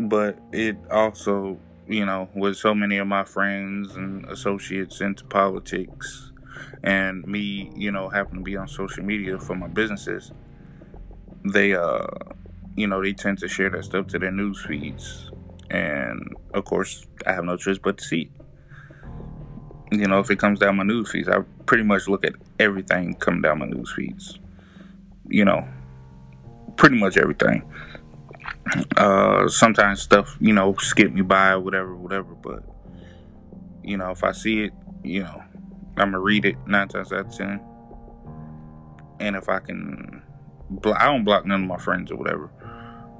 But 0.00 0.38
it 0.52 0.76
also, 0.90 1.58
you 1.86 2.06
know, 2.06 2.28
with 2.34 2.56
so 2.56 2.74
many 2.74 2.98
of 2.98 3.06
my 3.06 3.24
friends 3.24 3.96
and 3.96 4.24
associates 4.26 5.00
into 5.00 5.24
politics, 5.24 6.32
and 6.82 7.24
me, 7.26 7.72
you 7.74 7.90
know, 7.90 8.08
happen 8.08 8.38
to 8.38 8.44
be 8.44 8.56
on 8.56 8.68
social 8.68 9.02
media 9.02 9.38
for 9.38 9.56
my 9.56 9.66
businesses, 9.68 10.32
they 11.44 11.74
uh 11.74 12.06
you 12.76 12.86
know, 12.86 13.02
they 13.02 13.12
tend 13.12 13.38
to 13.38 13.48
share 13.48 13.70
that 13.70 13.84
stuff 13.84 14.06
to 14.06 14.20
their 14.20 14.30
news 14.30 14.64
feeds. 14.64 15.32
And 15.68 16.36
of 16.54 16.64
course, 16.64 17.06
I 17.26 17.32
have 17.32 17.44
no 17.44 17.56
choice 17.56 17.76
but 17.76 17.98
to 17.98 18.04
see. 18.04 18.30
You 19.90 20.06
know, 20.06 20.20
if 20.20 20.30
it 20.30 20.38
comes 20.38 20.60
down 20.60 20.76
my 20.76 20.84
news 20.84 21.10
feeds, 21.10 21.28
I 21.28 21.40
pretty 21.66 21.82
much 21.82 22.06
look 22.06 22.24
at 22.24 22.34
everything 22.60 23.14
coming 23.14 23.42
down 23.42 23.58
my 23.58 23.66
news 23.66 23.92
feeds. 23.96 24.38
You 25.28 25.44
know, 25.44 25.66
pretty 26.76 26.96
much 26.96 27.16
everything. 27.16 27.64
Uh, 28.96 29.48
sometimes 29.48 30.02
stuff, 30.02 30.36
you 30.40 30.52
know, 30.52 30.74
skip 30.76 31.12
me 31.12 31.22
by, 31.22 31.56
whatever, 31.56 31.94
whatever. 31.96 32.34
But 32.34 32.62
you 33.82 33.96
know, 33.96 34.10
if 34.10 34.24
I 34.24 34.32
see 34.32 34.64
it, 34.64 34.72
you 35.02 35.22
know, 35.22 35.42
I'm 35.96 36.10
gonna 36.10 36.20
read 36.20 36.44
it 36.44 36.56
nine 36.66 36.88
times 36.88 37.12
out 37.12 37.26
of 37.26 37.36
ten. 37.36 37.60
And 39.20 39.36
if 39.36 39.48
I 39.48 39.58
can, 39.58 40.22
I 40.84 41.06
don't 41.06 41.24
block 41.24 41.46
none 41.46 41.62
of 41.62 41.68
my 41.68 41.78
friends 41.78 42.10
or 42.10 42.16
whatever. 42.16 42.50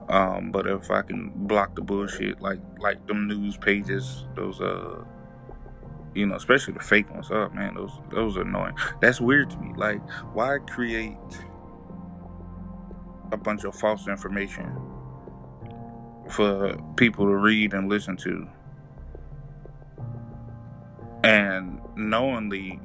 Um, 0.08 0.50
but 0.50 0.66
if 0.66 0.90
I 0.90 1.02
can 1.02 1.32
block 1.34 1.74
the 1.74 1.82
bullshit, 1.82 2.40
like 2.40 2.60
like 2.78 3.06
them 3.06 3.26
news 3.26 3.56
pages, 3.56 4.26
those 4.34 4.60
uh, 4.60 5.04
you 6.14 6.26
know, 6.26 6.36
especially 6.36 6.74
the 6.74 6.80
fake 6.80 7.10
ones. 7.12 7.28
Oh 7.30 7.48
man, 7.50 7.74
those 7.74 7.92
those 8.10 8.36
are 8.36 8.42
annoying. 8.42 8.74
That's 9.00 9.20
weird 9.20 9.50
to 9.50 9.58
me. 9.58 9.72
Like, 9.76 10.00
why 10.32 10.58
create 10.66 11.16
a 13.32 13.36
bunch 13.36 13.64
of 13.64 13.74
false 13.74 14.08
information 14.08 14.72
for 16.30 16.76
people 16.96 17.26
to 17.26 17.36
read 17.36 17.72
and 17.72 17.88
listen 17.88 18.16
to, 18.18 18.48
and 21.24 21.80
knowingly 21.96 22.80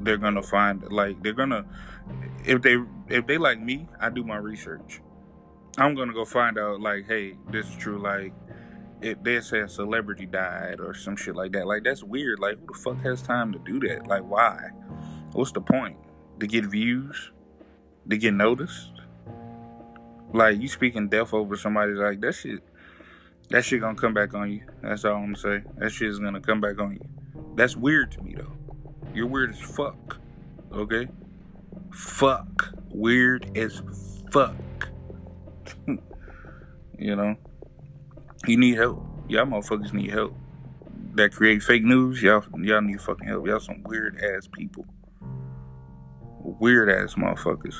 they're 0.00 0.16
gonna 0.16 0.42
find 0.42 0.82
like 0.90 1.22
they're 1.22 1.32
gonna 1.32 1.64
if 2.44 2.62
they 2.62 2.76
if 3.08 3.26
they 3.26 3.38
like 3.38 3.60
me, 3.60 3.88
I 4.00 4.10
do 4.10 4.24
my 4.24 4.36
research. 4.36 5.00
I'm 5.78 5.94
gonna 5.94 6.12
go 6.12 6.24
find 6.24 6.58
out 6.58 6.80
like, 6.80 7.06
hey, 7.06 7.36
this 7.50 7.68
is 7.68 7.76
true. 7.76 7.98
Like, 7.98 8.32
if 9.02 9.22
they 9.22 9.40
say 9.40 9.60
a 9.60 9.68
celebrity 9.68 10.26
died 10.26 10.80
or 10.80 10.94
some 10.94 11.16
shit 11.16 11.36
like 11.36 11.52
that. 11.52 11.66
Like 11.66 11.84
that's 11.84 12.02
weird. 12.02 12.38
Like 12.38 12.58
who 12.58 12.66
the 12.66 12.78
fuck 12.78 13.02
has 13.02 13.22
time 13.22 13.52
to 13.52 13.58
do 13.58 13.80
that? 13.88 14.06
Like 14.06 14.22
why? 14.22 14.70
What's 15.32 15.52
the 15.52 15.60
point? 15.60 15.98
To 16.40 16.46
get 16.46 16.64
views? 16.64 17.32
To 18.08 18.16
get 18.16 18.34
noticed? 18.34 18.92
Like 20.32 20.60
you 20.60 20.68
speaking 20.68 21.08
death 21.08 21.34
over 21.34 21.56
somebody 21.56 21.92
like 21.92 22.20
that 22.20 22.34
shit 22.34 22.62
that 23.50 23.64
shit 23.64 23.80
gonna 23.80 23.94
come 23.94 24.14
back 24.14 24.34
on 24.34 24.50
you. 24.50 24.62
That's 24.82 25.04
all 25.04 25.16
I'm 25.16 25.32
gonna 25.32 25.36
say. 25.36 25.62
That 25.76 25.90
shit 25.90 26.08
is 26.08 26.18
gonna 26.18 26.40
come 26.40 26.60
back 26.60 26.80
on 26.80 26.94
you. 26.94 27.08
That's 27.54 27.76
weird 27.76 28.12
to 28.12 28.22
me 28.22 28.34
though. 28.34 28.52
You're 29.14 29.26
weird 29.26 29.50
as 29.50 29.60
fuck. 29.60 30.18
Okay? 30.72 31.08
Fuck. 31.92 32.74
Weird 32.90 33.56
as 33.56 33.82
fuck. 34.30 34.54
you 36.98 37.16
know? 37.16 37.36
You 38.46 38.58
need 38.58 38.76
help. 38.76 39.04
Y'all 39.28 39.46
motherfuckers 39.46 39.92
need 39.92 40.10
help. 40.10 40.34
That 41.14 41.32
create 41.32 41.62
fake 41.62 41.82
news, 41.82 42.22
y'all 42.22 42.44
y'all 42.58 42.82
need 42.82 43.00
fucking 43.00 43.26
help. 43.26 43.46
Y'all 43.46 43.60
some 43.60 43.82
weird 43.84 44.18
ass 44.22 44.48
people. 44.52 44.84
Weird 46.40 46.90
ass 46.90 47.14
motherfuckers. 47.14 47.76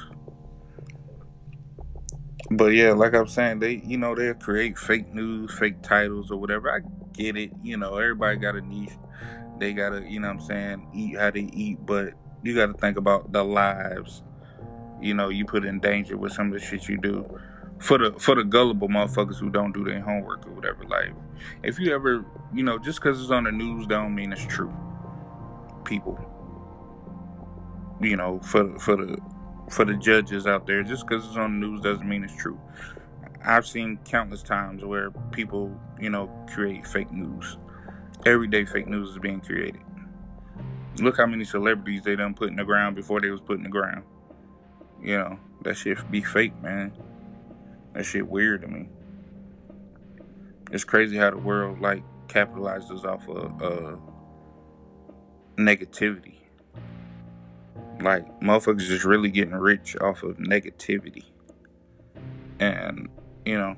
But 2.50 2.66
yeah, 2.66 2.92
like 2.92 3.14
I'm 3.14 3.26
saying, 3.26 3.59
they 3.61 3.82
you 3.85 3.98
know 3.98 4.14
they'll 4.14 4.35
create 4.35 4.78
fake 4.78 5.12
news, 5.12 5.52
fake 5.59 5.82
titles 5.82 6.30
or 6.30 6.37
whatever. 6.38 6.70
I 6.70 6.80
get 7.12 7.37
it. 7.37 7.50
You 7.62 7.76
know, 7.76 7.96
everybody 7.96 8.37
got 8.37 8.56
a 8.56 8.61
niche. 8.61 8.92
They 9.59 9.72
gotta, 9.72 10.02
you 10.02 10.20
know 10.20 10.28
what 10.28 10.40
I'm 10.40 10.42
saying, 10.42 10.88
eat 10.94 11.16
how 11.18 11.30
they 11.30 11.48
eat, 11.52 11.78
but 11.85 12.12
you 12.42 12.54
gotta 12.54 12.74
think 12.74 12.98
about 12.98 13.32
the 13.32 13.42
lives, 13.42 14.22
you 15.00 15.14
know, 15.14 15.30
you 15.30 15.44
put 15.44 15.64
in 15.64 15.80
danger 15.80 16.16
with 16.16 16.32
some 16.32 16.52
of 16.52 16.61
the 16.61 16.64
shit 16.64 16.88
you 16.88 16.98
do 16.98 17.26
for 17.78 17.98
the 17.98 18.12
for 18.18 18.35
the 18.35 18.44
gullible 18.44 18.88
motherfuckers 18.88 19.37
who 19.37 19.50
don't 19.50 19.72
do 19.72 19.85
their 19.85 20.00
homework 20.00 20.46
or 20.46 20.52
whatever. 20.52 20.85
Like, 20.85 21.12
if 21.62 21.78
you 21.78 21.94
ever, 21.94 22.24
you 22.54 22.62
know, 22.62 22.78
just 22.78 23.00
because 23.00 23.20
it's 23.20 23.30
on 23.30 23.44
the 23.44 23.52
news 23.52 23.87
don't 23.87 24.14
mean 24.14 24.32
it's 24.32 24.44
true. 24.46 24.74
People, 25.85 26.18
you 28.00 28.16
know, 28.16 28.40
for 28.40 28.78
for 28.78 28.96
the 28.96 29.18
for 29.70 29.85
the 29.85 29.94
judges 29.94 30.46
out 30.46 30.66
there, 30.66 30.83
just 30.83 31.07
because 31.07 31.26
it's 31.26 31.37
on 31.37 31.61
the 31.61 31.66
news 31.66 31.81
doesn't 31.81 32.09
mean 32.09 32.24
it's 32.24 32.37
true. 32.37 32.61
I've 33.44 33.66
seen 33.66 33.98
countless 34.05 34.42
times 34.42 34.85
where 34.85 35.11
people, 35.31 35.79
you 36.00 36.11
know, 36.11 36.31
create 36.52 36.87
fake 36.87 37.12
news. 37.12 37.59
Everyday 38.24 38.64
fake 38.64 38.88
news 38.88 39.11
is 39.11 39.18
being 39.18 39.40
created. 39.40 39.81
Look 40.98 41.18
how 41.18 41.26
many 41.26 41.44
celebrities 41.44 42.02
they 42.05 42.16
done 42.16 42.35
put 42.35 42.48
in 42.48 42.57
the 42.57 42.64
ground 42.64 42.96
before 42.96 43.20
they 43.20 43.31
was 43.31 43.40
put 43.40 43.59
in 43.59 43.64
the 43.64 43.68
ground. 43.68 44.05
You 45.02 45.18
know, 45.18 45.38
that 45.62 45.76
shit 45.76 46.11
be 46.11 46.22
fake, 46.22 46.61
man. 46.62 46.92
That 47.92 48.05
shit 48.05 48.26
weird 48.26 48.62
to 48.62 48.68
me. 48.68 48.88
It's 50.72 50.85
crazy 50.85 51.16
how 51.16 51.31
the 51.31 51.38
world 51.38 51.81
like 51.81 52.02
capitalizes 52.29 53.05
off 53.05 53.29
of 53.29 53.62
uh, 53.62 53.96
negativity. 55.57 56.38
Like 58.00 58.40
motherfuckers 58.40 58.87
just 58.87 59.04
really 59.04 59.30
getting 59.30 59.54
rich 59.54 59.96
off 60.00 60.22
of 60.22 60.37
negativity. 60.38 61.24
And, 62.59 63.09
you 63.44 63.59
know, 63.59 63.76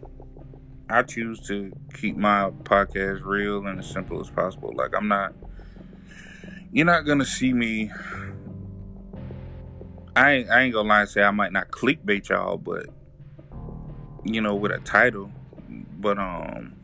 I 0.90 1.02
choose 1.02 1.40
to 1.48 1.72
keep 1.94 2.16
my 2.16 2.50
podcast 2.62 3.24
real 3.24 3.66
and 3.66 3.78
as 3.78 3.90
simple 3.90 4.20
as 4.20 4.30
possible. 4.30 4.72
Like 4.74 4.94
I'm 4.96 5.08
not 5.08 5.34
you're 6.70 6.86
not 6.86 7.06
gonna 7.06 7.24
see 7.24 7.52
me 7.52 7.90
I 10.18 10.32
ain't, 10.32 10.50
I 10.50 10.62
ain't 10.62 10.74
gonna 10.74 10.88
lie 10.88 11.00
and 11.02 11.08
say 11.08 11.22
I 11.22 11.30
might 11.30 11.52
not 11.52 11.70
clickbait 11.70 12.28
y'all, 12.28 12.56
but 12.56 12.86
you 14.24 14.40
know, 14.40 14.54
with 14.56 14.72
a 14.72 14.78
title. 14.78 15.30
But 15.68 16.18
um, 16.18 16.74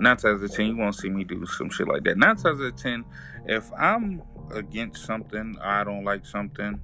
nine 0.00 0.16
times 0.16 0.42
out 0.42 0.44
of 0.44 0.52
ten, 0.52 0.66
you 0.66 0.76
won't 0.76 0.94
see 0.94 1.10
me 1.10 1.24
do 1.24 1.44
some 1.46 1.70
shit 1.70 1.88
like 1.88 2.04
that. 2.04 2.16
Nine 2.18 2.36
times 2.36 2.60
out 2.60 2.66
of 2.66 2.76
ten, 2.76 3.04
if 3.46 3.70
I'm 3.78 4.22
against 4.52 5.04
something, 5.04 5.56
I 5.62 5.84
don't 5.84 6.04
like 6.04 6.26
something, 6.26 6.80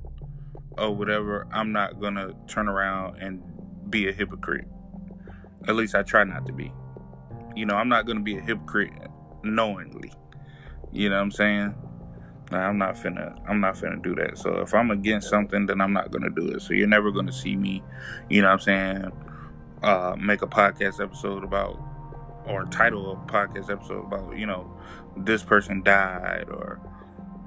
or 0.79 0.95
whatever, 0.95 1.47
I'm 1.53 1.73
not 1.73 2.01
gonna 2.01 2.33
turn 2.47 2.69
around 2.69 3.21
and 3.21 3.43
be 3.91 4.09
a 4.09 4.13
hypocrite. 4.13 4.69
At 5.67 5.75
least 5.75 5.95
I 5.95 6.03
try 6.03 6.25
not 6.25 6.47
to 6.47 6.53
be. 6.53 6.73
You 7.55 7.67
know, 7.67 7.75
I'm 7.75 7.89
not 7.89 8.07
gonna 8.07 8.21
be 8.21 8.37
a 8.37 8.41
hypocrite 8.41 8.93
knowingly. 9.43 10.13
You 10.93 11.09
know 11.09 11.17
what 11.17 11.23
I'm 11.23 11.31
saying? 11.31 11.75
I'm 12.53 12.79
not 12.79 12.95
finna 12.95 13.37
I'm 13.49 13.61
not 13.61 13.75
finna 13.75 14.01
do 14.03 14.15
that. 14.17 14.39
So 14.39 14.59
if 14.61 14.75
I'm 14.75 14.91
against 14.91 15.29
something, 15.29 15.67
then 15.67 15.81
I'm 15.81 15.93
not 15.93 16.11
gonna 16.11 16.31
do 16.31 16.49
it. 16.49 16.63
So 16.63 16.75
you're 16.75 16.87
never 16.87 17.11
gonna 17.11 17.33
see 17.33 17.57
me, 17.57 17.83
you 18.29 18.43
know 18.43 18.49
what 18.49 18.55
I'm 18.55 18.61
saying, 18.61 19.13
uh, 19.83 20.17
make 20.19 20.43
a 20.43 20.47
podcast 20.47 21.03
episode 21.03 21.43
about 21.43 21.81
or 22.47 22.65
title 22.67 23.13
a 23.13 23.31
podcast 23.31 23.71
episode 23.71 24.05
about 24.05 24.37
you 24.37 24.47
know 24.47 24.71
this 25.17 25.43
person 25.43 25.83
died 25.83 26.47
or 26.49 26.81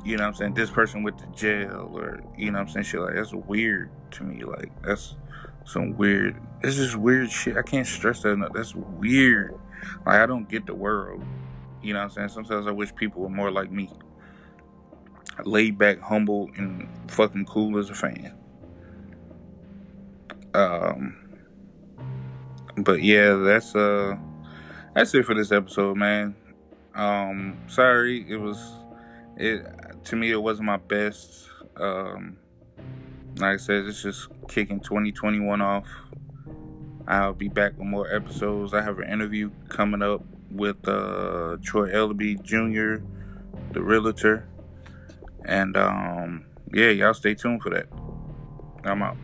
you 0.03 0.17
know 0.17 0.25
I'm 0.25 0.33
saying 0.33 0.53
this 0.53 0.69
person 0.69 1.03
went 1.03 1.17
to 1.19 1.27
jail 1.27 1.91
or 1.93 2.21
you 2.37 2.51
know 2.51 2.59
I'm 2.59 2.69
saying 2.69 2.85
shit 2.85 2.99
like 2.99 3.15
that's 3.15 3.33
weird 3.33 3.89
to 4.11 4.23
me 4.23 4.43
like 4.43 4.71
that's 4.81 5.15
some 5.65 5.95
weird 5.97 6.35
it's 6.61 6.75
just 6.75 6.95
weird 6.95 7.31
shit. 7.31 7.57
I 7.57 7.61
can't 7.61 7.87
stress 7.87 8.21
that 8.23 8.31
enough. 8.31 8.53
That's 8.53 8.75
weird. 8.75 9.57
Like 10.05 10.15
I 10.15 10.25
don't 10.25 10.49
get 10.49 10.65
the 10.65 10.75
world. 10.75 11.23
You 11.81 11.93
know 11.93 12.01
I'm 12.01 12.09
saying? 12.09 12.29
Sometimes 12.29 12.67
I 12.67 12.71
wish 12.71 12.93
people 12.95 13.21
were 13.21 13.29
more 13.29 13.51
like 13.51 13.71
me. 13.71 13.89
Laid 15.45 15.77
back 15.77 16.01
humble 16.01 16.49
and 16.57 16.89
fucking 17.07 17.45
cool 17.45 17.77
as 17.77 17.89
a 17.89 17.95
fan. 17.95 18.35
Um 20.53 21.15
but 22.77 23.01
yeah, 23.01 23.35
that's 23.35 23.75
uh 23.75 24.17
that's 24.99 25.13
it 25.13 25.25
for 25.25 25.33
this 25.33 25.53
episode, 25.53 25.95
man. 25.95 26.35
Um 26.93 27.57
sorry, 27.67 28.29
it 28.29 28.35
was 28.35 28.59
it 29.37 29.65
to 30.03 30.17
me 30.17 30.29
it 30.31 30.41
wasn't 30.41 30.65
my 30.65 30.75
best. 30.75 31.49
Um 31.77 32.35
like 33.37 33.53
I 33.53 33.57
said, 33.57 33.85
it's 33.85 34.03
just 34.03 34.27
kicking 34.49 34.81
2021 34.81 35.61
off. 35.61 35.87
I'll 37.07 37.31
be 37.31 37.47
back 37.47 37.77
with 37.77 37.87
more 37.87 38.13
episodes. 38.13 38.73
I 38.73 38.81
have 38.81 38.99
an 38.99 39.09
interview 39.09 39.51
coming 39.69 40.01
up 40.01 40.21
with 40.51 40.85
uh 40.85 41.55
Troy 41.63 41.91
Ellaby 41.91 42.43
Jr., 42.43 43.01
the 43.71 43.81
realtor. 43.81 44.49
And 45.45 45.77
um 45.77 46.45
yeah, 46.73 46.89
y'all 46.89 47.13
stay 47.13 47.35
tuned 47.35 47.63
for 47.63 47.69
that. 47.69 47.87
I'm 48.83 49.01
out. 49.01 49.15